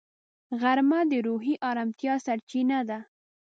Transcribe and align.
غرمه 0.61 0.99
د 1.11 1.13
روحي 1.27 1.55
ارامتیا 1.69 2.13
سرچینه 2.25 2.79
ده 2.89 2.99